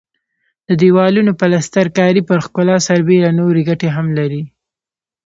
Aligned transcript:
د 0.67 0.69
دېوالونو 0.81 1.31
پلستر 1.39 1.87
کاري 1.97 2.21
پر 2.29 2.37
ښکلا 2.45 2.77
سربېره 2.87 3.29
نورې 3.39 3.61
ګټې 3.69 3.89
هم 3.95 4.07
لري. 4.17 4.43